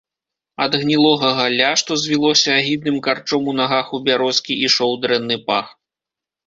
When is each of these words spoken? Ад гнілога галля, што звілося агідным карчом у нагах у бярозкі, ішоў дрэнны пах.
Ад 0.63 0.77
гнілога 0.83 1.29
галля, 1.39 1.67
што 1.83 1.99
звілося 2.05 2.49
агідным 2.63 2.97
карчом 3.09 3.41
у 3.53 3.57
нагах 3.61 3.85
у 3.99 4.05
бярозкі, 4.09 4.61
ішоў 4.71 5.01
дрэнны 5.05 5.35
пах. 5.51 5.67